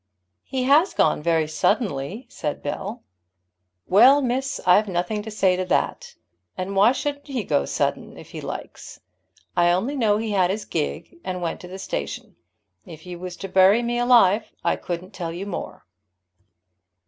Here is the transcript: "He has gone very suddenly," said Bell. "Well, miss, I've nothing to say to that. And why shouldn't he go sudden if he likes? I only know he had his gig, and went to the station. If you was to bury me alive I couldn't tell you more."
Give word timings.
"He 0.41 0.63
has 0.63 0.95
gone 0.95 1.21
very 1.21 1.47
suddenly," 1.47 2.25
said 2.27 2.63
Bell. 2.63 3.03
"Well, 3.85 4.19
miss, 4.19 4.59
I've 4.65 4.87
nothing 4.87 5.21
to 5.21 5.29
say 5.29 5.55
to 5.55 5.63
that. 5.65 6.15
And 6.57 6.75
why 6.75 6.91
shouldn't 6.91 7.27
he 7.27 7.43
go 7.43 7.65
sudden 7.65 8.17
if 8.17 8.31
he 8.31 8.41
likes? 8.41 8.99
I 9.55 9.69
only 9.69 9.95
know 9.95 10.17
he 10.17 10.31
had 10.31 10.49
his 10.49 10.65
gig, 10.65 11.19
and 11.23 11.39
went 11.39 11.61
to 11.61 11.67
the 11.67 11.77
station. 11.77 12.35
If 12.83 13.05
you 13.05 13.19
was 13.19 13.37
to 13.37 13.47
bury 13.47 13.83
me 13.83 13.99
alive 13.99 14.51
I 14.63 14.75
couldn't 14.75 15.11
tell 15.11 15.31
you 15.31 15.45
more." 15.45 15.85